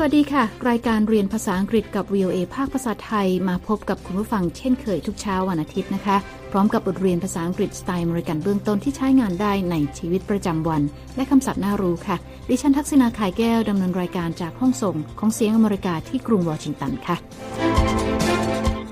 [0.00, 6.16] สวัสดีค่ะ รายการเรียนภาษาอังกฤษกับ VOA ภาคภาษาไทยมาพบกับคุณผู้ฟังเช่นเคยทุกเช้าวันอาทิตย์นะคะ
[6.50, 10.82] พร้อมกับบทเรียนภาษาอังกฤษสไตล์อเมริกันเบื้องต้นที่ใช้งานได้ในชีวิตประจำวัน
[11.16, 12.16] และคำศัพท์น่ารู้ค่ะ
[12.48, 17.16] ดิฉันทักษิณา ข่ายแก้วดำเนินรายการจากห้องส่งของเสียงอเมริกาที่กรุงวอชิงตันค่ะ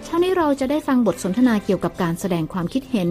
[0.05, 3.09] เช้านี้เราจะได้ฟังบทสนทนาเกี่ยวกับการแสดงความคิดเห็น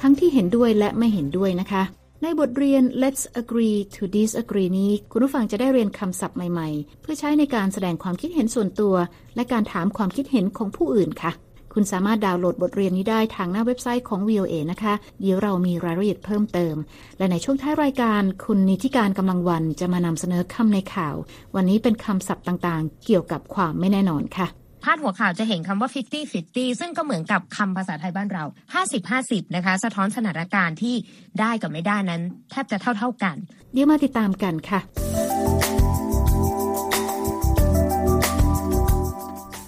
[0.00, 1.84] ทั้งที่เห็นด้วยและไม่เห็นด้วยนะคะ
[2.22, 8.94] ในบทเรียน Let's agree to disagree นี้ คุณผู้ฟังจะได้เรียนคำศัพท์ใหม่ๆ เพื่อใช้ในการแสดงความคิดเห็นส่วนตัว
[9.36, 11.32] และการถามความคิดเห็นของผู้อื่นค่ะ
[11.72, 16.76] คุณสามารถดาวน์โหลดบทเรียนนี้ได้ทางหน้าเว็บไซต์ของ VOA นะคะ เดี๋ยวเรามีรายละเอียดเพิ่มเติม
[17.18, 21.14] และในช่วงท้ายรายการ คุณนิติการกำลังวันจะมานำเสนอคำในข่าว
[21.54, 24.48] วันนี้เป็นคำศัพท์ต่างๆ เกี่ยวกับความไม่แน่นอนค่ะ
[24.82, 26.14] พาดหัวข่าวจะเห็นคำว่า 50
[26.44, 28.44] 50 ซึ่งก็เหมือนกับคำภาษาไทยบ้านเรา
[28.82, 30.94] 50 50 นะคะ สะท้อนสถานการณ์ที่
[31.40, 33.36] ได้กับไม่ได้นั้น แทบจะเท่าเท่ากัน
[33.72, 34.80] เดี๋ยวมาติดตามกันค่ะ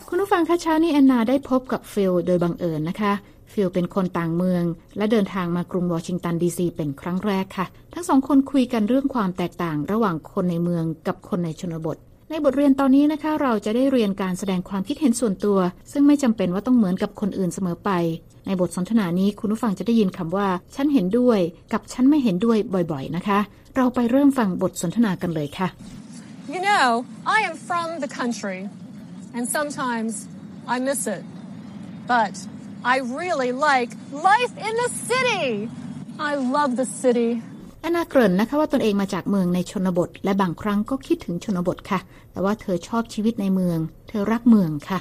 [0.08, 3.12] คุณผู้ฟังคะเช้านี้แอนนาได้พบกับฟิลโดยบังเอิญนะคะ
[3.52, 4.64] ฟิลเป็นคนต่างเมือง
[4.96, 11.96] และเดินทางมากรุงวอชิงตันดีซีเป็นครั้งแรกค่ะ ทั้งสองคนคุยกันเรื่องความแตกต่างระหว่างคนในเมืองกับคนในชนบท
[12.32, 15.58] ในบทเรียนตอนนี้นะคะ เราจะได้เรียนการแสดงความคิดเห็นส่วนตัว
[15.92, 17.90] ซึ่งไม่จำเป็นว่าต้องเหมือนกับคนอื่นเสมอไป
[18.46, 21.38] ในบทสนทนานี้คุณผู้ฟังจะได้ยินคำว่า ฉันเห็นด้วย
[21.72, 22.58] กับฉันไม่เห็นด้วย
[22.92, 23.38] บ่อยๆนะคะ
[23.76, 25.68] เราไปเริ่มฟังบทสนทนากันเลยค่ะ
[26.54, 26.88] You know
[27.36, 28.58] I am from the country
[29.36, 30.12] and sometimes
[30.74, 31.22] I miss it
[32.12, 32.34] but
[32.92, 33.90] I really like
[34.30, 35.46] life in the city
[36.30, 37.30] I love the city
[37.80, 42.00] แอนนาเกริ่นนะคะว่าตนเองมาจากเมืองในชนบท และบางครั้งก็คิดถึงชนบทค่ะ
[42.32, 43.78] แต่ว่าเธอชอบชีวิตในเมือง
[44.08, 44.98] เธอรักเมืองค่ะ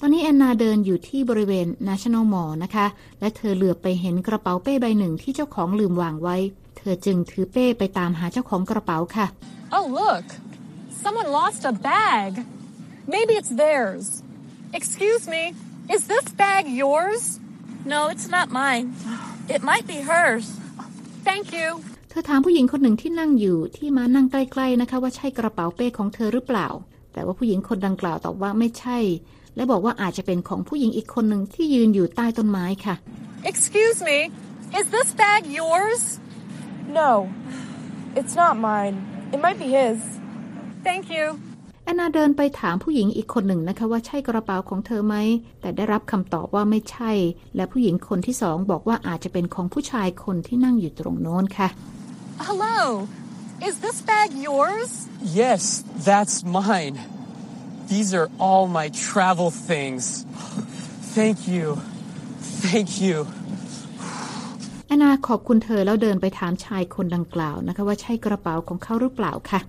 [0.00, 2.86] ตอนนี้แอนนาเดินอยู่ที่บริเวณ National Mall นะคะ
[3.20, 6.36] และเธอเหลือไปเห็นกระเป๋าเป้ใบหนึ่งที่เจ้าของลืมวางไว้
[6.78, 9.26] เธอจึงถือเป้ไปตามหาเจ้าของกระเป๋าค่ะ
[9.76, 10.26] Oh look
[11.02, 12.30] someone lost a bag
[13.14, 14.06] maybe it's theirs
[14.78, 15.42] excuse me
[15.94, 17.22] is this bag yours
[17.92, 18.86] no it's not mine
[19.54, 20.46] it might be hers
[21.28, 21.68] thank you
[22.12, 26.68] เธอถามผู้หญิงคนหนึ่งที่นั่งอยู่ที่มานั่งใกล้ ๆนะคะ ว่าใช่กระเป๋าเป้ของเธอหรือเปล่า
[27.12, 28.98] แต่ว่าผู้หญิงคนดังกล่าวตอบว่าไม่ใช่
[29.56, 32.94] และบอกว่าอาจจะเป็นของผู้หญิงอีกคนหนึ่งที่ยืนอยู่ใต้ต้นไม้ค่ะ
[33.50, 34.18] Excuse me
[34.78, 36.02] is this bag yours
[37.00, 37.10] No
[38.18, 38.96] it's not mine
[39.34, 39.98] it might be his
[40.86, 41.26] Thank you
[41.84, 45.16] แอนนาเดินไปถามผู้หญิงอีกคนหนึ่งนะคะว่าใช่กระเป๋าของเธอไหม
[45.60, 47.12] แต่ได้รับคำตอบว่าไม่ใช่
[47.56, 51.68] และผู้หญิงคนที่สองบอกว่าอาจจะเป็นของผู้ชายคนที่นั่งอยู่ตรงโน้นค่ะ
[52.48, 53.06] Hello.
[53.60, 54.90] Is this bag yours?
[55.20, 56.98] Yes, that's mine.
[57.88, 60.24] These are all my travel things.
[61.16, 61.66] Thank you.
[62.64, 63.16] Thank you.
[64.86, 69.60] แอนนาขอบคุณเธอแล้วเดินไปถามชายคนดังกล่าวนะคะว่าใช่กระเป๋าของเขาหรือเปล่าค่ะ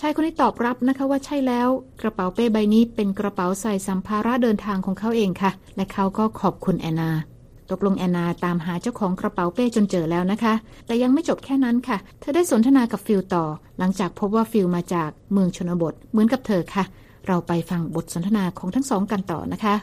[0.00, 1.68] ชายคนนี้ตอบรับนะคะว่าใช่แล้ว
[2.00, 7.12] กระเป๋าเป้ใบนี้เป็นกระเป๋าใส่สัมภาระเดินทางของเขาเองค่ะ และเขาก็ขอบคุณแอนนา
[7.70, 10.54] ตกลงแอนนาตามหาเจ้าของกระเป๋าเป้จนเจอแล้วนะคะ
[10.86, 13.44] แต่ยังไม่จบแค่นั้นค่ะ เธอได้สนทนากับฟิลต่อ
[13.78, 16.84] หลังจากพบว่าฟิลมาจากเมืองชนบทเหมือนกับเธอค่ะ
[17.26, 19.74] เราไปฟังบทสนทนาของทั้งสองกันต่อนะคะ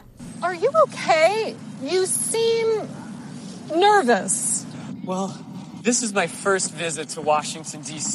[0.46, 1.32] Are you okay?
[1.92, 2.00] You
[2.30, 2.66] seem
[3.86, 4.34] nervous.
[5.10, 5.28] Well,
[5.88, 8.14] this is my first visit to Washington, D.C.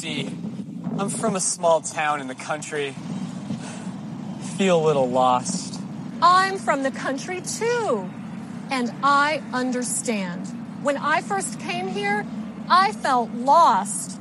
[0.98, 2.94] I'm from a small town in the country.
[4.56, 5.80] Feel a little lost.
[6.22, 7.86] I'm from the country too.
[8.70, 10.46] And I understand.
[10.82, 12.24] When I first came here,
[12.68, 14.20] I felt lost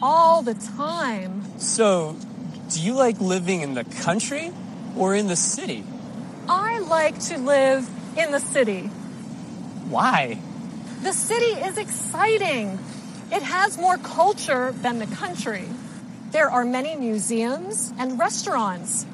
[0.00, 1.58] all the time.
[1.58, 2.16] So,
[2.70, 4.52] do you like living in the country
[4.96, 5.82] or in the city?
[6.48, 8.82] I like to live in the city.
[9.88, 10.38] Why?
[11.02, 12.78] The city is exciting.
[13.32, 15.64] It has more culture than the country.
[16.30, 19.06] There are many museums and restaurants.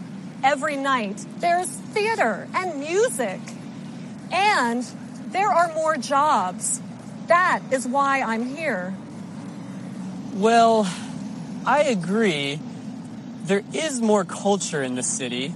[0.42, 3.40] Every night, there's theater and music.
[4.34, 4.82] And
[5.32, 6.80] there are more jobs.
[7.28, 8.92] That is why I'm here.
[10.34, 10.92] Well,
[11.64, 12.58] I agree.
[13.44, 15.54] There is more culture in the city,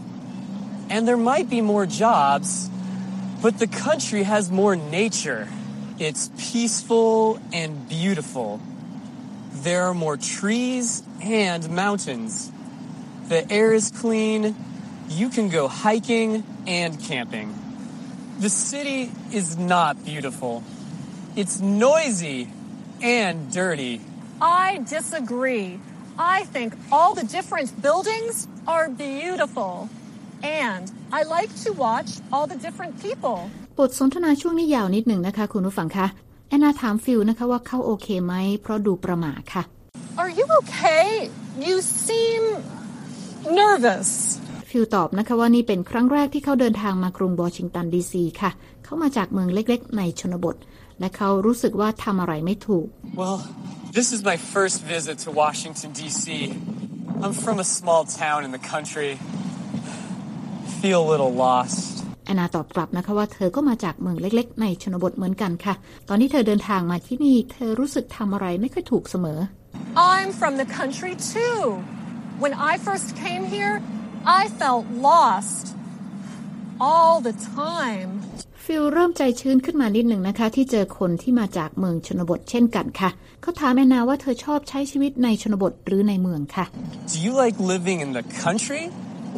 [0.89, 2.71] and there might be more jobs,
[3.43, 5.49] but the country has more nature.
[5.99, 8.61] It's peaceful and beautiful.
[9.53, 12.53] There are more trees and mountains.
[13.29, 14.55] The air is clean.
[15.09, 17.68] You can go hiking and camping.
[18.46, 19.02] The city
[19.40, 20.54] is not beautiful.
[21.42, 21.56] It's
[21.88, 22.40] noisy
[23.20, 23.96] and dirty.
[24.42, 24.68] I
[24.98, 25.80] disagree.
[26.36, 29.90] I think all the different buildings are beautiful.
[30.44, 33.38] And I like to watch all the different people.
[33.80, 36.08] บทสนทนาช่วงนี้ยาวนิดหนึ่งนะคะคุณผู้ฟังคะ
[36.50, 39.64] แอนนาถามฟิลนะคะว่าเขาโอเคไหมเพราะดูประหม่าค่ะ
[40.22, 41.08] Are you okay?
[41.68, 41.76] You
[42.08, 42.42] seem
[43.60, 44.10] nervous.
[44.79, 48.51] ฟิลตอบนะคะว่านี่เป็นครั้งแรกที่เขาเดินทางมากรุงวอชิงตันดีซีค่ะ
[48.85, 50.57] เขามาจากเมืองเล็กๆ ในชนบท
[51.01, 52.87] และเขารู้สึกว่าทำอะไรไม่ถูก
[53.21, 53.39] Well,
[53.99, 56.25] this is my first visit to Washington, D.C.
[57.23, 59.11] I'm from a small town in the country.
[60.81, 61.83] Feel a little lost.
[62.27, 65.75] แอนนาตอบกลับนะคะว่าเธอก็มาจากเมืองเล็กๆ ในชนบทเหมือนกันค่ะ
[66.09, 69.41] ตอนที่เธอเดินทางมาที่นี่ เธอรู้สึกทำอะไรไม่ค่อยถูกเสมอ
[70.15, 71.59] I'm from the country too.
[72.45, 73.75] When I first came here,
[74.29, 75.65] I felt lost
[76.89, 78.11] all the time.
[78.65, 83.11] ฟิลเริ่มใจชื้นขึ้นมานิดหนึ่งนะคะ ที่เจอคนที่มาจากเมืองชนบทเช่นกันค่ะ
[83.43, 86.65] เขาถามแอนนาว่าเธอชอบใช้ชีวิตในชนบทหรือในเมืองค่ะ
[87.13, 88.85] Do you like living in the country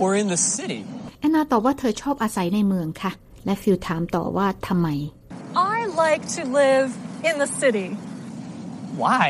[0.03, 0.81] or in the city?
[1.21, 3.13] แอนนาตอบว่าเธอชอบอาศัยในเมืองค่ะ
[3.47, 4.89] และฟิลถามต่อว่าทำไม
[5.75, 6.89] I like to live
[7.29, 7.89] in the city.
[9.03, 9.27] Why?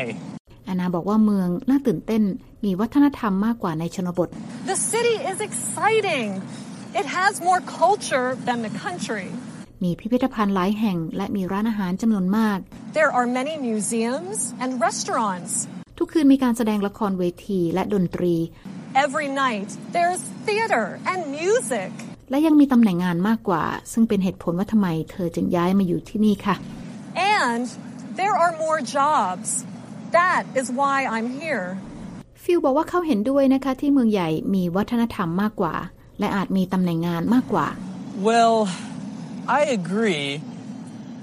[0.71, 2.23] แอนนาบอกว่าเมืองน่าตื่นเต้น
[2.65, 4.29] มีวัฒนธรรมมากกว่าในชนบท
[4.71, 6.27] The city is exciting.
[7.01, 9.27] It has more culture than the country.
[9.83, 12.57] มีพิพิธภัณฑ์หลายแห่งและมีร้านอาหารจำนวนมาก
[12.99, 15.51] There are many museums and restaurants.
[15.97, 18.35] ทุกคืนมีการแสดงละครเวทีและดนตรี
[19.05, 21.91] Every night, there's theater and music.
[22.29, 26.55] และยังมีตำแหน่งงานมากกว่า ซึ่งเป็นเหตุผลว่าทำไมเธอจึงย้ายมาอยู่ที่นี่ค่ะ
[27.41, 27.65] And
[28.19, 29.49] there are more jobs.
[30.18, 31.66] That is why I'm here.
[32.42, 35.74] ฟิลบอกว่าเขาเห็นด้วยนะคะที่เมืองใหญ่มีวัฒนธรรมมากกว่า
[36.20, 37.66] และอาจมีตำแหน่งงานมากกว่า
[38.28, 38.56] Well,
[39.58, 40.28] I agree.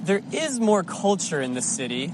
[0.09, 2.05] There is more culture in the city,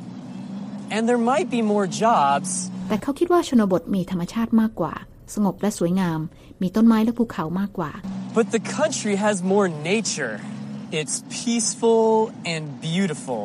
[0.93, 2.49] and there might be more jobs,
[2.87, 4.93] แต่เขาคิดว่าชนบทมีธรรมชาติมากกว่า
[5.33, 6.19] สงบและสวยงาม
[6.61, 7.91] มีต้นไม้และภูเขามากกว่า
[8.37, 10.35] but the country has more nature.
[10.99, 12.07] It's peaceful
[12.53, 13.43] and beautiful.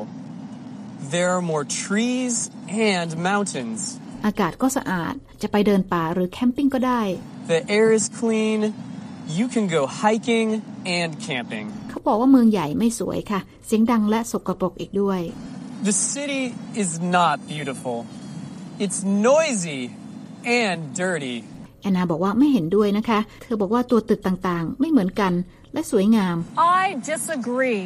[1.01, 3.79] There are more trees and mountains.
[4.25, 7.01] อากาศก็สะอาด จะไปเดินป่าหรือแคมปิ้งก็ได้
[7.53, 8.59] The air is clean.
[9.39, 10.49] You can go hiking
[10.99, 11.65] and camping.
[11.89, 15.21] เขาบอกว่าเมืองใหญ่ไม่สวยค่ะ เสียงดังและสกปรกอีกด้วย
[15.89, 16.43] The city
[16.83, 17.97] is not beautiful.
[18.83, 18.99] It's
[19.29, 19.81] noisy
[20.61, 21.37] and dirty.
[21.81, 25.33] แอนนาบอกว่าไม่เห็นด้วยนะคะ เธอบอกว่าตัวตึกต่างๆ ไม่เหมือนกัน
[25.73, 26.35] และสวยงาม
[26.81, 27.83] I disagree.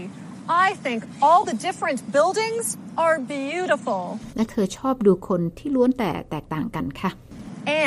[0.48, 2.66] I think all the different buildings
[2.98, 4.02] are beautiful.
[4.36, 7.12] และเธอชอบดูคนที่ล้วนแต่แตกต่างกันค่ะ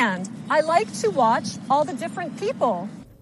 [0.01, 0.23] And
[0.55, 2.75] I like to watch all the different people.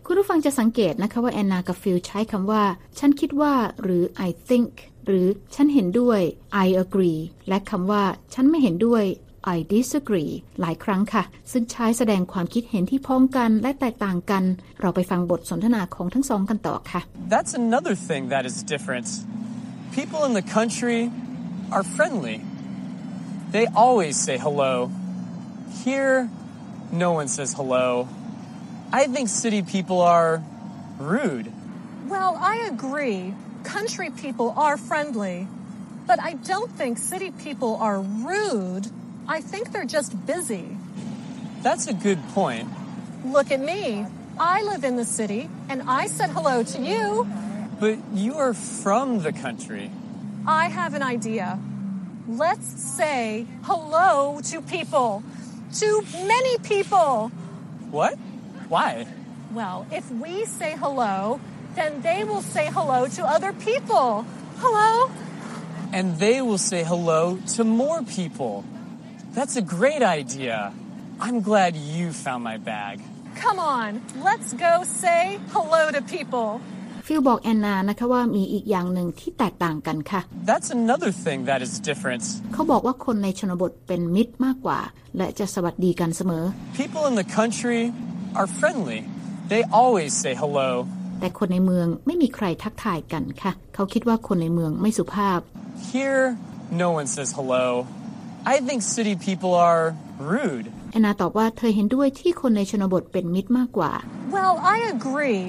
[0.05, 2.63] คุณผู้ฟังจะสังเกตนะคะว่าแอนนากับฟิลใช้คำว่า
[2.99, 4.71] ฉันคิดว่าหรือ I think
[5.05, 6.19] หรือฉันเห็นด้วย
[6.65, 8.03] I agree และคำว่า
[8.33, 9.03] ฉันไม่เห็นด้วย
[9.53, 14.43] I disagree หลายครั้งค่ะ ซึ่งใช้แสดงความคิดเห็นที่พ้องกันและแตกต่างกัน
[14.81, 17.01] เราไปฟังบทสนทนาของทั้งสองกันต่อค่ะ
[17.33, 19.07] That's another thing that is different.
[19.99, 20.99] People in the country
[21.75, 22.37] are friendly.
[23.55, 24.73] They always say hello.
[25.83, 26.15] Here,
[27.05, 27.87] no one says hello.
[28.99, 30.31] I think city people are
[30.99, 31.47] rude.
[32.13, 33.33] Well, I agree.
[33.63, 35.37] Country people are friendly.
[36.09, 37.99] But I don't think city people are
[38.29, 38.85] rude.
[39.27, 40.77] I think they're just busy.
[41.61, 42.69] That's a good point.
[43.25, 44.05] Look at me.
[44.37, 47.27] I live in the city and I said hello to you.
[47.79, 49.89] But you are from the country.
[50.45, 51.59] I have an idea.
[52.27, 55.23] Let's say hello to people.
[55.79, 57.29] To many people.
[57.89, 58.15] What?
[58.69, 59.07] Why?
[59.51, 61.39] Well, if we say hello,
[61.75, 64.25] then they will say hello to other people.
[64.57, 65.11] Hello?
[65.91, 68.63] And they will say hello to more people.
[69.36, 70.56] That's a great idea.
[71.26, 72.94] I'm glad you found my bag.
[73.44, 73.88] Come on,
[74.28, 75.22] let's go say
[75.54, 76.48] hello to people.
[77.06, 82.24] ฟิลบอกแอนนานะคะว่ามีอีกอย่างหนึ่งที่แตกต่างกันค่ะ That's another thing that is different.
[82.52, 84.80] เขาบอกว่าคนในชนบทเป็นมิตรมากกว่า
[85.16, 86.44] และจะสวัสดีกันเสมอ
[86.80, 87.80] People in the country
[88.38, 89.00] are friendly.
[89.52, 90.68] They always say hello.
[91.20, 95.40] แต่คนในเมืองไม่มีใครทักทายกันค่ะ เขาคิดว่าคนในเมืองไม่สุภาพ
[95.92, 96.24] Here,
[96.82, 97.66] no one says hello.
[98.53, 99.83] I think city people are
[100.33, 100.65] rude.
[100.91, 103.91] แอนนาตอบว่าเธอเห็นด้วยที่คนในชนบทเป็นมิตรมากกว่า
[104.35, 105.41] Well, I agree.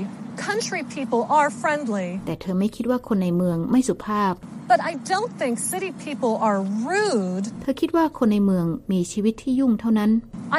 [0.48, 2.08] Country people are friendly.
[2.26, 4.32] แต่เธอไม่คิดว่าคนในเมืองไม่สุภาพ
[4.72, 6.58] But I don't think city people are
[6.90, 7.44] rude.
[7.62, 10.10] เธอคิดว่าคนในเมืองมีชีวิตที่ยุ่งเท่านั้น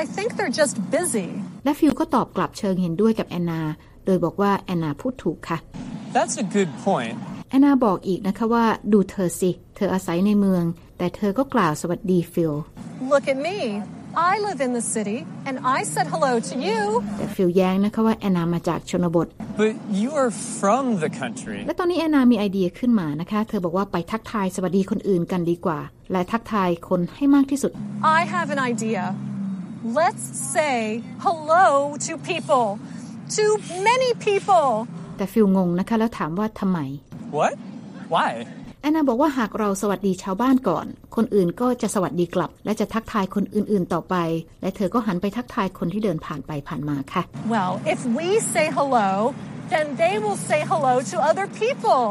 [0.01, 1.27] I think they're just busy.
[1.63, 3.61] และฟิลก็ตอบกลับเชิงเห็นด้วยกับแอนนา
[4.05, 5.57] โดยบอกว่าแอนนาพูดถูกค่ะ
[6.15, 7.15] That's a good point.
[7.49, 10.63] แอนนาบอกอีกนะคะว่าดูเธอสิ เธออาศัยในเมือง
[10.97, 12.53] แต่เธอก็กล่าวสวัสดีฟิล
[13.11, 13.57] Look at me.
[14.31, 16.81] I live in the city and I said hello to you.
[17.17, 19.27] แต่ฟิลแย้งนะคะว่าแอนนามาจากชนบท
[19.61, 21.59] But you are from the country.
[21.67, 25.79] และตอนนี้แอนนามีไอเดียขึ้นมานะคะ เธอบอกว่าไปทักทายสวัสดีคนอื่นกันดีกว่า
[26.11, 27.71] และทักทายคนให้มากที่สุด
[28.17, 29.03] I have an idea.
[29.99, 30.25] let's
[30.55, 32.79] say hello to people,
[33.35, 33.43] to
[33.87, 34.69] many people.
[35.17, 36.79] แต่ฟิลงงนะคะแล้วถามว่าทำไม
[37.37, 37.55] What?
[38.15, 38.31] Why?
[38.87, 44.15] แอนนาบอกว่าหากเราสวัสดีชาวบ้านก่อน คนอื่นก็จะสวัสดีกลับ และจะทักทายคนอื่นๆต่อไป
[44.61, 47.21] และเธอก็หันไปทักทายคนที่เดินผ่านไปผ่านมาค่ะ
[47.53, 49.11] Well, if we say hello,
[49.73, 52.03] then they will say hello to other people.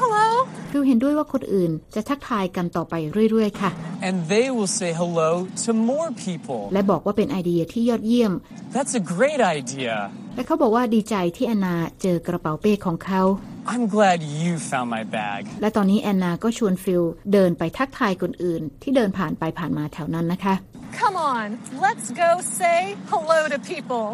[0.00, 0.28] Hello.
[0.70, 2.94] ฟิลเห็นด้วยว่าคนอื่นจะทักทายกันต่อไป
[3.30, 3.70] เรื่อยๆ ค่ะ
[4.08, 5.30] And they will say hello
[5.64, 6.60] to more people.
[6.72, 8.32] และบอกว่าเป็นไอเดียที่ยอดเยี่ยม
[8.76, 9.94] That's a great idea.
[10.36, 13.22] และเขาบอกว่าดีใจที่แอนนาเจอกระเป๋าเป้ของเขา
[13.66, 15.40] I'm glad you found my bag.
[15.60, 17.02] และตอนนี้แอนนาก็ชวนฟิล
[17.32, 20.54] เดินไปทักทายคนอื่น ที่เดินผ่านไปผ่านมาแถวนั้นนะคะ
[21.00, 21.46] Come on,
[21.84, 22.78] let's go say
[23.12, 24.06] hello to people.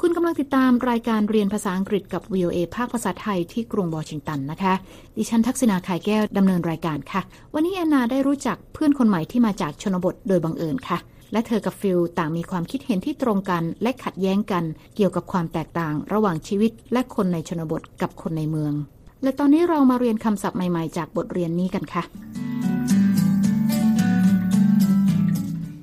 [0.00, 4.74] คุณกำลังติดตามรายการเรียนภาษาอังกฤษกับ VOA ภาคภาษาไทยที่กรุงวอชิงตันนะคะ
[5.16, 7.22] ดิฉันทักษณาขายแก้วดำเนินรายการค่ะ
[7.54, 10.98] วันนี้แอนนาได้รู้จักเพื่อนคนใหม่ที่มาจากชนบทโดยบังเอิญค่ะ
[11.32, 14.64] และเธอกับฟิลต่างมีความคิดเห็นที่ตรงกัน และขัดแย้งกัน
[14.96, 18.74] เกี่ยวกับความแตกต่าง ระหว่างชีวิต และคนในชนบทกับคนในเมือง
[19.22, 22.02] และตอนนี้เรามาเรียนคำศัพท์ใหม่ๆ จากบทเรียนนี้กันค่ะ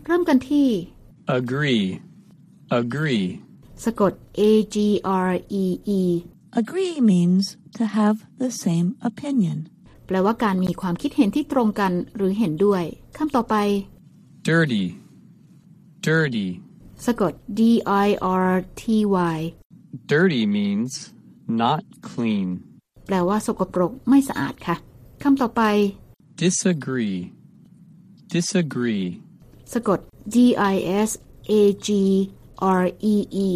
[0.06, 0.68] เริ่มกันที่
[1.39, 1.84] Agree.
[2.80, 3.25] Agree.
[3.86, 4.42] สะกด A
[4.75, 4.77] G
[5.27, 5.32] R
[5.63, 5.66] E
[6.00, 6.01] E
[6.62, 7.46] Agree means
[7.77, 9.58] to have the same opinion.
[10.08, 12.84] แปลว่าการมีความคิดเห็นที่ตรงกันหรือเห็นด้วย
[13.18, 13.56] คำต่อไป
[14.50, 14.84] Dirty.
[16.12, 16.50] Dirty.
[17.06, 17.62] สะกด D
[18.06, 18.08] I
[18.50, 18.84] R T
[19.36, 19.38] Y
[20.14, 20.92] Dirty means
[21.62, 22.48] not clean.
[23.06, 24.76] แปลว่าสกปรกไม่สะอาดค่ะ
[25.24, 25.62] คำต่อไป
[26.44, 27.18] Disagree.
[28.36, 29.06] Disagree.
[29.74, 30.00] สะกด
[30.36, 30.38] D
[30.74, 30.76] I
[31.08, 31.10] S
[31.52, 31.54] A
[31.88, 31.90] G
[32.82, 32.84] R
[33.14, 33.16] E
[33.48, 33.50] E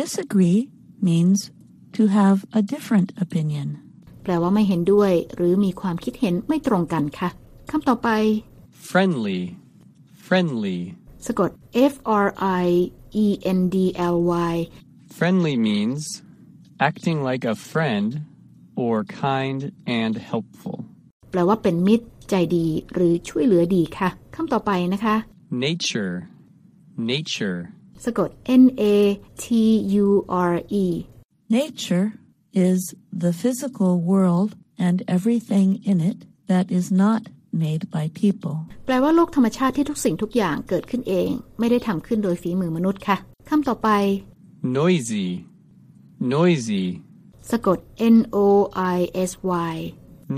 [0.00, 0.60] Disagree
[1.08, 1.38] means
[1.96, 3.68] to have a different opinion.
[4.22, 7.28] แปลว่าไม่เห็นด้วย หรือมีความคิดเห็นไม่ตรงกันค่ะ
[7.70, 8.08] คำต่อไป
[8.88, 9.40] Friendly.
[10.26, 10.78] Friendly.
[11.27, 11.49] สะกด
[11.91, 11.93] F
[12.25, 12.27] R
[12.63, 12.65] I
[13.25, 13.27] E
[13.57, 13.77] N D
[14.15, 14.17] L
[14.51, 14.53] Y
[15.17, 16.01] Friendly means
[16.89, 18.09] acting like a friend
[18.83, 18.95] or
[19.27, 19.61] kind
[20.01, 20.77] and helpful.
[21.31, 25.15] แปลว่าเป็นมิตร ใจดี หรือช่วยเหลือดีค่ะ คำต่อไปนะคะ
[25.67, 26.13] Nature.
[27.13, 27.59] Nature.
[28.05, 28.29] สะกด
[28.63, 28.95] N A
[29.43, 29.45] T
[30.05, 30.07] U
[30.51, 30.53] R
[30.83, 30.85] E
[31.59, 32.05] Nature
[32.69, 32.79] is
[33.23, 34.51] the physical world
[34.87, 36.19] and everything in it
[36.51, 37.21] that is not
[37.52, 38.56] made by people.
[38.86, 43.16] แปลว่าโลกธรรมชาติที่ทุกสิ่งทุกอย่างเกิดขึ้นเอง ไม่ได้ทำขึ้นโดยฝีมือมนุษย์ค่ะ
[43.48, 43.88] คำต่อไป
[44.78, 45.26] Noisy.
[46.34, 46.84] Noisy.
[47.50, 47.78] สะกด
[48.14, 48.38] N O
[48.96, 48.98] I
[49.30, 49.32] S
[49.72, 49.76] Y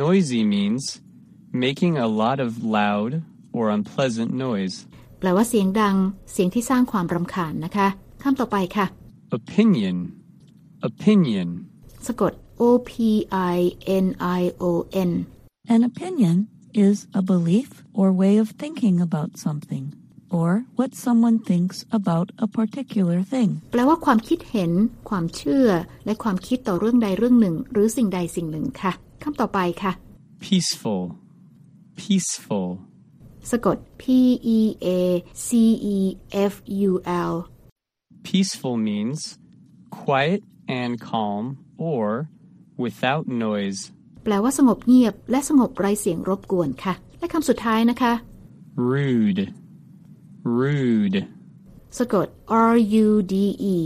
[0.03, 0.85] Noisy means
[1.65, 3.13] making a lot of loud
[3.57, 4.77] or unpleasant noise.
[5.19, 5.97] แปลว่าเสียงดัง
[6.33, 7.89] เสียงที่สร้างความรำคาญนะคะ
[8.23, 8.87] คำต่อไปค่ะ
[9.39, 9.97] Opinion.
[10.89, 11.49] Opinion.
[12.07, 12.93] สะกด O P
[13.55, 13.57] I
[14.05, 14.07] N
[14.41, 14.65] I O
[15.09, 15.11] N
[15.75, 16.37] An opinion
[16.74, 19.86] is a belief or way of thinking about something,
[20.40, 23.50] or what someone thinks about a particular thing.
[23.72, 24.72] แปลว่าความคิดเห็น
[25.10, 25.68] ความเชื่อ
[26.06, 28.92] และความคิดต่อเรื่องใดเรื่องหนึ่ง หรือสิ่งใดสิ่งหนึ่งค่ะ
[29.24, 29.92] คำต่อไปค่ะ
[30.46, 31.04] Peaceful.
[32.02, 32.70] Peaceful.
[33.52, 34.04] สะกด P
[34.58, 34.88] E A
[35.46, 35.50] C
[35.96, 35.98] E
[36.52, 36.54] F
[36.90, 36.92] U
[37.30, 37.34] L
[38.28, 39.20] Peaceful means
[40.02, 40.42] quiet
[40.82, 41.44] and calm
[41.92, 42.06] or
[42.84, 43.80] without noise.
[44.29, 48.13] แปลว่าสงบเงียบ และสงบไร้เสียงรบกวนค่ะ และคำสุดท้ายนะคะ
[48.93, 49.45] Rude.
[50.61, 51.21] Rude.
[51.99, 52.27] สะกด
[52.73, 53.35] R U D
[53.75, 53.77] E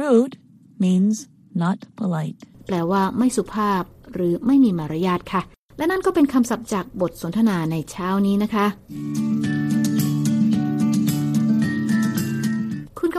[0.00, 0.34] Rude
[0.82, 1.16] means
[1.62, 2.38] not polite.
[2.66, 5.42] แปลว่าไม่สุภาพ หรือไม่มีมารยาทค่ะ
[5.76, 8.66] และนั่นก็เป็นคำศัพท์จากบทสนทนาในเช้านี้นะคะ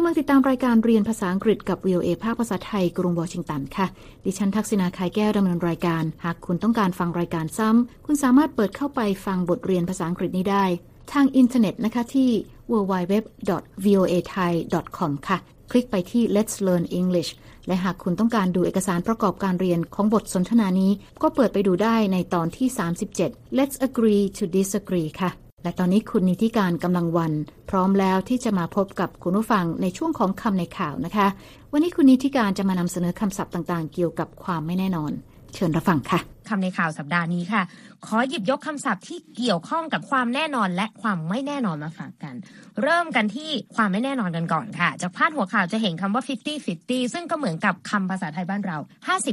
[0.07, 3.87] กำลังติดตามรายการเรียนภาษาอังกฤษกับ VOA ภาคภาษาไทย กรุงวอชิงตันค่ะ
[4.25, 10.65] ดิฉันทักษิณา ข่ายแก้วดำเนินรายการ หากคุณต้องการฟังรายการซ้ำ คุณสามารถเปิดเข้าไปฟังบทเรียนภาษาอังกฤษนี้ได้
[11.13, 12.29] ทางอินเทอร์เน็ตนะคะที่
[12.71, 15.37] www.voathai.com ค่ะ
[15.71, 17.31] คลิกไปที่ Let's Learn English
[17.67, 22.67] และหากคุณต้องการดูเอกสารประกอบการเรียนของบทสนทนานี้ ก็เปิดไปดูได้ในตอนที่
[23.13, 25.31] 37 Let's agree to disagree ค่ะ
[25.67, 27.33] และตอนนี้คุณนิติการกำลังวัน
[27.69, 31.27] พร้อมแล้วที่จะมาพบกับคุณผู้ฟังในช่วงของคำในข่าวนะคะ
[31.71, 35.11] วันนี้คุณนิติการจะมานำเสนอคำศัพท์ต่างๆ เกี่ยวกับความไม่แน่นอน
[35.53, 36.19] เชิญรับฟังค่ะ
[36.49, 37.61] คำในข่าวสัปดาห์นี้ค่ะ
[38.05, 42.35] ขอหยิบยกคำศัพท์ที่เกี่ยวข้องกับความแน่นอนและความไม่แน่นอนมาฝากกัน
[42.81, 46.23] เริ่มกันที่ความไม่แน่นอนกันก่อนค่ะ จากพาดหัวข่าวจะเห็นคำว่า
[46.67, 48.77] 50-50 ซึ่งก็เหมือนกับคำภาษาไทยบ้านเรา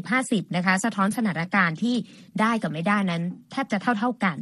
[0.00, 1.96] 50-50 นะคะ สะท้อนสถานการณ์ที่
[2.40, 4.36] ได้กับไม่ได้นั้น แทบจะเท่าๆกัน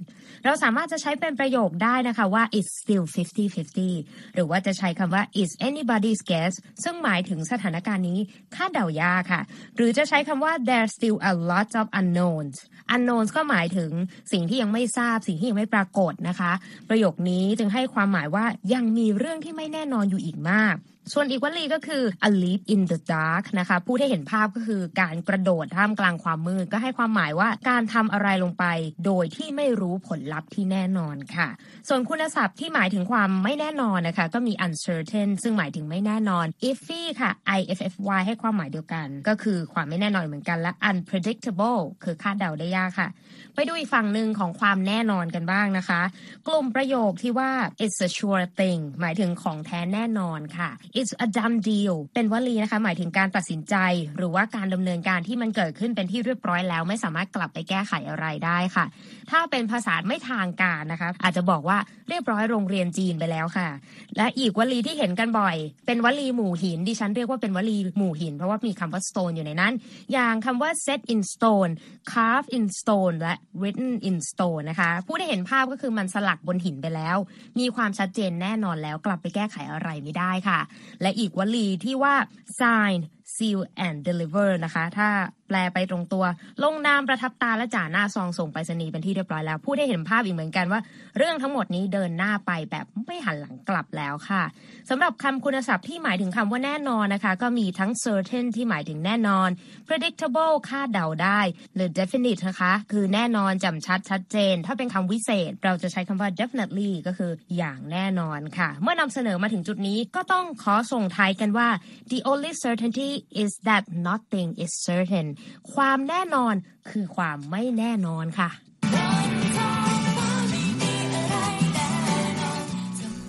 [0.44, 8.18] เราสามารถจะใช้เป็นประโยคได้นะคะว่า it's still 50-50 หรือว่าจะใช้คำว่า is anybody's guess ซึ่งหมายถึงสถานการณ์นี้
[8.54, 9.42] คาดเดายากค่ะ
[9.76, 12.56] หรือจะใช้คำว่า there's still a lot of unknowns
[12.94, 13.90] unknowns ก็หมายถึง
[14.32, 16.52] สิ่งที่ยังไม่ทราบสิ่งที่ยังไม่ปรากฏนะคะ
[16.88, 18.44] ประโยคนี้จึงให้ความหมายว่า
[18.74, 20.74] ยังมีเรื่องที่ไม่แน่นอนอยู่อีกมาก
[21.12, 28.64] ส่วนอีกวลีก็คือ a leap in the dark นะคะพูดให้เห็นภาพก็คือการกระโดดท่ามกลางความมืดก็ให้ความหมายว่าการทำอะไรลงไป
[29.06, 31.48] โดยที่ไม่รู้ผลลัพธ์ที่แน่นอนค่ะ
[31.88, 43.08] ส่วนคุณศัพท์ที่หมายถึงความไม่แน่นอนนะคะ ก็มี uncertain ซึ่งหมายถึงไม่แน่นอน iffy ค่ะ iffy ให้ความหมายเดียวกัน ก็คือความไม่แน่นอนเหมือนกันและ unpredictable คือคาดเดาได้ยากค่ะ
[43.54, 46.02] ไปดูอีกฝั่งหนึ่งของความแน่นอนกันบ้างนะคะ
[46.48, 47.50] กลุ่มประโยคที่ว่า
[47.84, 53.74] it's a sure thing หมายถึงของแท้แน่นอนค่ะ it's a done deal เป็นวลีนะคะ หมายถึงการตัดสินใจ
[54.16, 58.84] หรือว่าการดำเนินการที่มันเกิดขึ้นเป็นที่เรียบร้อยแล้ว ไม่สามารถกลับไปแก้ไขอะไรได้ค่ะ
[59.32, 63.68] ถ้าเป็นภาษาไม่ทางการนะคะ อาจจะบอกว่าเรียบร้อยโรงเรียนจีนไปแล้วค่ะ
[64.16, 69.72] และอีกวลีที่เห็นกันบ่อย เป็นวลีหมู่หิน ดิฉันเรียกว่าเป็นวลีหมู่หิน เพราะว่ามีคำว่า stone อยู่ในนั้น
[70.12, 71.72] อย่างคำว่า set in stone
[72.12, 77.16] carve in stone และ written in stone นะคะ ผู้ได้เห็นภาพก็คือมันสลักบนหินไปแล้ว
[77.58, 80.60] มีความชัดเจนแน่นอนแล้วกลับไปแก้ไขอะไรไม่ได้ค่ะ
[81.02, 82.14] และอีกวลีที่ว่า
[82.60, 82.98] sign
[83.34, 85.08] seal and deliver นะคะ ถ้า
[85.52, 86.24] ปลไปตรงตัว
[86.62, 90.80] ลงนามประทับตาและจ่าหน้าซองส่งไปรษณีย์เป็นที่เรียบร้อยแล้วผู้ได้เห็นภาพอีกเหมือนกันว่า
[91.18, 94.42] เรื่องทั้งหมดนี้เดินหน้าไปแบบไม่หันหลังกลับแล้วค่ะ
[94.90, 99.48] สำหรับคำคุณศัพท์ที่หมายถึงคำว่าแน่นอนนะคะ ก็มีทั้ง certain ที่หมายถึงแน่นอน
[99.88, 101.40] predictable คาดเดาได้
[101.74, 111.68] หรือ definite นะคะ คือแน่นอนจำชัดชัดเจน ถ้าเป็นคำวิเศษ เราจะใช้คำว่า definitely ก็คืออย่างแน่นอนค่ะ เมื่อนำเสนอมาถึงจุดนี้ก็ต้องขอส่งท้ายกันว่า
[112.10, 113.10] the only certainty
[113.42, 115.26] is that nothing is certain
[115.74, 116.54] ความแน่นอน
[116.90, 118.50] คือความไม่แน่นอนค่ะ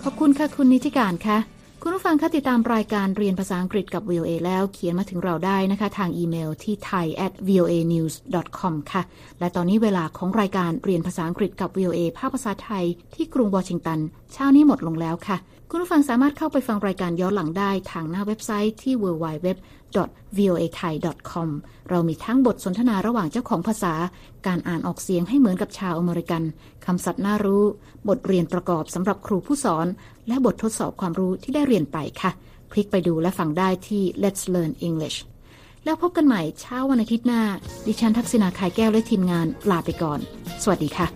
[0.04, 1.38] ขอบคุณค่ะคุณนิติการค่ะ
[1.86, 8.14] คุณผู้ฟังคะติดตามรายการเรียนภาษาอังกฤษกับ VOA แล้วเขียนมาถึงเราได้นะคะ ทางอีเมลที่ thai at voa news
[8.58, 9.02] com ค่ะ
[9.40, 13.98] และตอนนี้เวลาของรายการเรียนภาษาอังกฤษกับ VOA ภาคภาษาไทยที่กรุงวอชิงตัน
[14.34, 15.36] เช้านี้หมดลงแล้วค่ะ
[15.70, 19.48] คุณผู้ฟังสามารถเข้าไปฟังรายการย้อนหลังได้ทางหน้าเว็บไซต์ที่ www
[20.38, 21.48] voathai.com
[21.90, 23.94] เรามีทั้งบทสนทนาระหว่างเจ้าของภาษา
[24.46, 26.42] การอ่านออกเสียงให้เหมือนกับชาวอเมริกัน
[26.86, 27.64] คำศัพท์น่ารู้
[28.08, 29.86] บทเรียนประกอบสำหรับครูผู้สอน
[30.28, 32.30] และบททดสอบความรู้ที่ได้เรียนไปค่ะ
[32.72, 35.18] คลิกไปดูและฟังได้ที่ Let's Learn English
[35.84, 37.42] แล้วพบกันใหม่เช้าวันอาทิตย์หน้า
[37.86, 40.20] ดิฉันทักษณาคายแก้วและทีมงานลาไปก่อน
[40.62, 41.06] สวัสดีค่ะ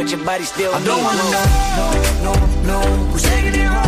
[0.00, 1.44] but your body still I don't wanna know,
[2.24, 3.79] no, no, no, who's taking it wrong?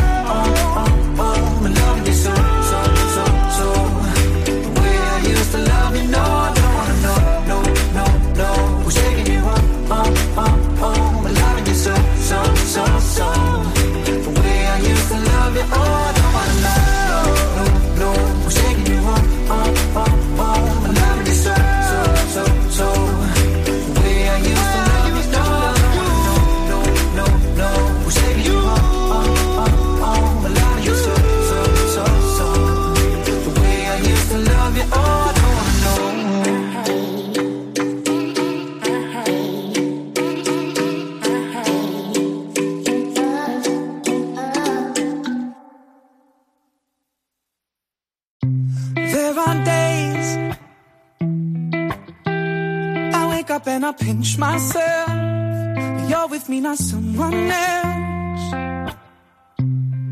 [56.73, 58.53] not someone else.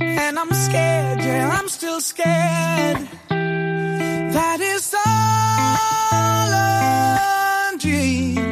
[0.00, 3.08] And I'm scared, yeah, I'm still scared.
[3.28, 8.49] That is all a dream.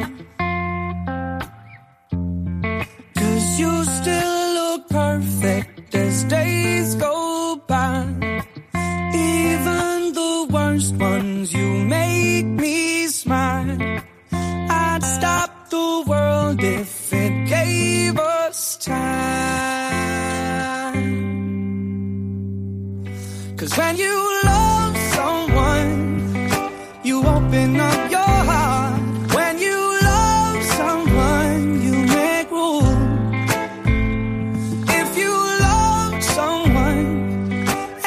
[23.79, 25.91] When you love someone,
[27.01, 28.99] you open up your heart.
[29.33, 29.77] When you
[30.11, 32.97] love someone, you make room.
[34.99, 35.33] If you
[35.67, 37.05] love someone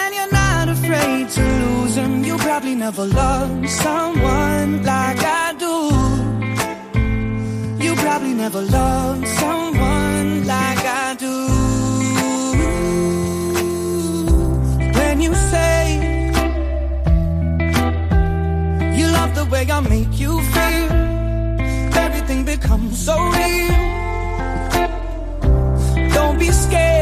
[0.00, 5.76] and you're not afraid to lose them, you probably never love someone like I do.
[7.82, 9.61] You probably never love someone.
[15.22, 15.78] you say
[18.98, 20.88] you love the way I make you feel.
[22.04, 23.68] Everything becomes so real.
[26.14, 27.01] Don't be scared.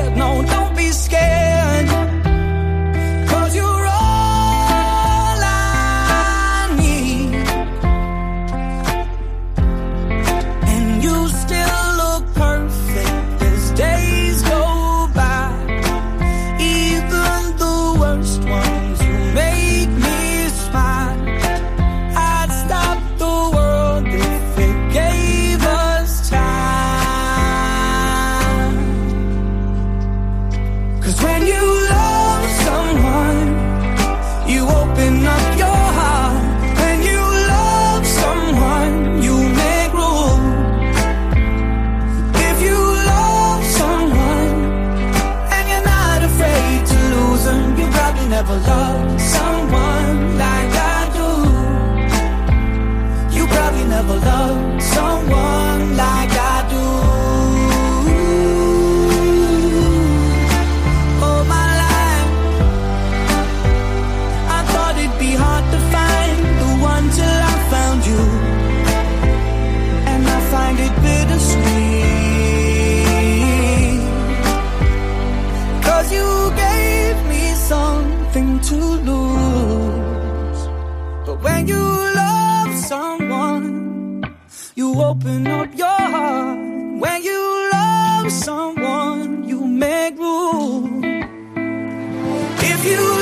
[92.83, 93.20] you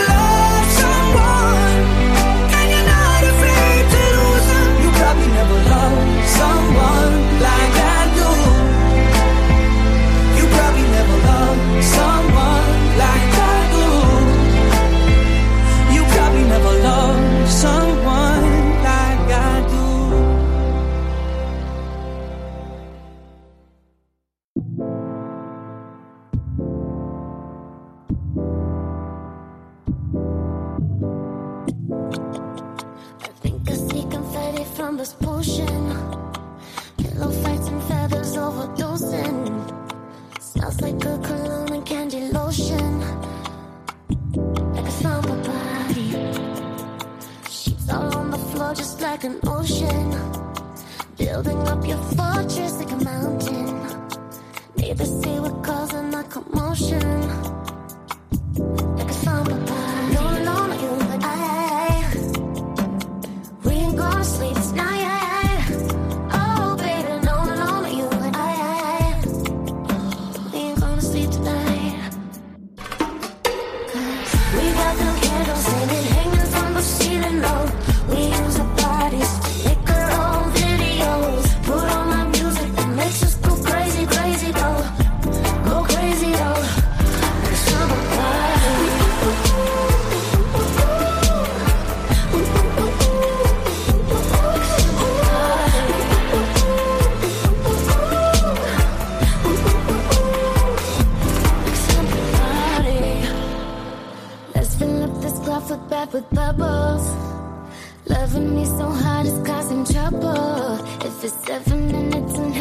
[55.63, 57.68] causing the commotion.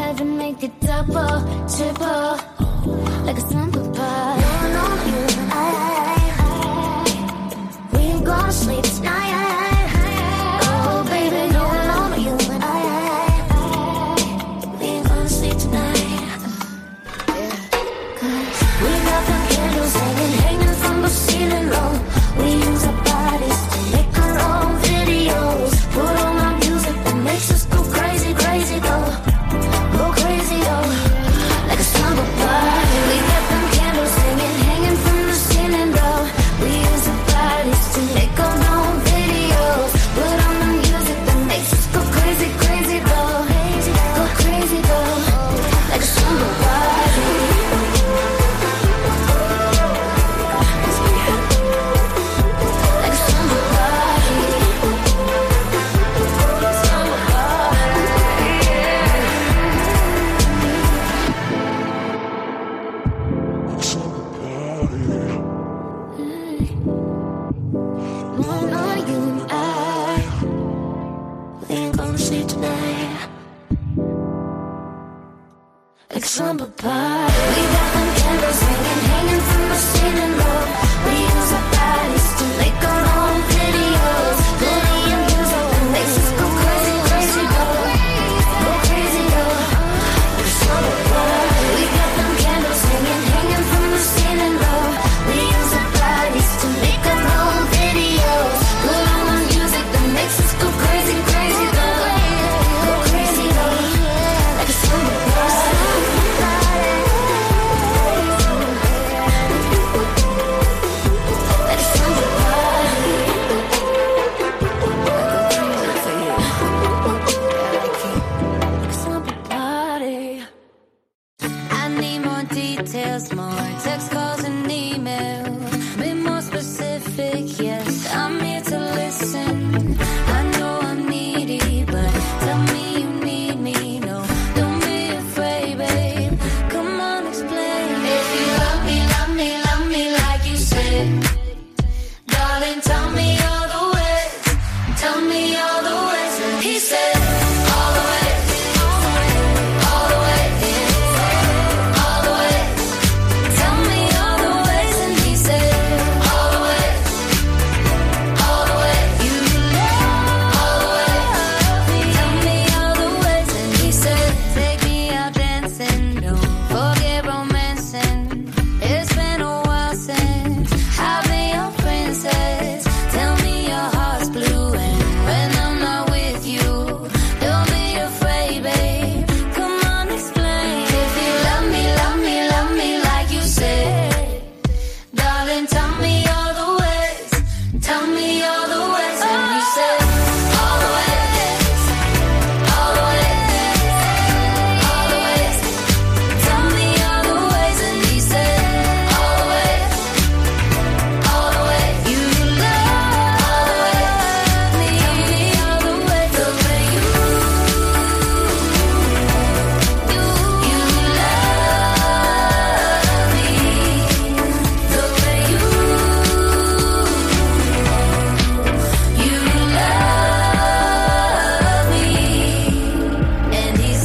[0.07, 1.35] never make it double,
[1.67, 2.37] triple.
[3.25, 3.66] Like a sun